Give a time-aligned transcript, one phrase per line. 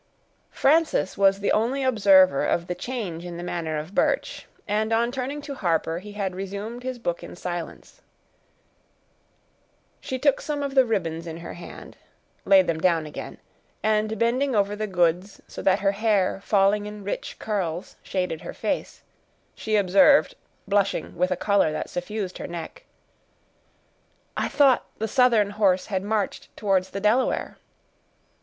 [0.49, 5.11] Frances was the only observer of the change in the manner of Birch, and, on
[5.11, 8.01] turning to Harper, he had resumed his book in silence.
[9.99, 14.87] She took some of the ribbons in her hand—laid them down again—and, bending over the
[14.87, 19.03] goods, so that her hair, falling in rich curls, shaded her face,
[19.53, 20.33] she observed,
[20.67, 22.85] blushing with a color that suffused her neck,—
[24.35, 27.59] "I thought the Southern horse had marched towards the Delaware."